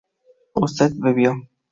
[0.55, 1.35] usted bebió